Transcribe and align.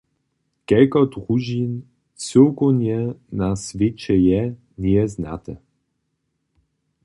Kelko 0.67 1.01
družin 1.13 1.69
cyłkownje 2.23 2.99
na 3.39 3.49
swěće 3.63 4.15
je, 4.27 4.41
njeje 4.81 5.05
znate. 5.13 5.53